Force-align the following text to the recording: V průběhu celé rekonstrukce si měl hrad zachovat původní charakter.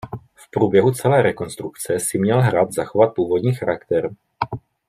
V 0.35 0.51
průběhu 0.51 0.91
celé 0.91 1.21
rekonstrukce 1.21 1.99
si 1.99 2.17
měl 2.19 2.41
hrad 2.41 2.71
zachovat 2.73 3.13
původní 3.15 3.53
charakter. 3.55 4.09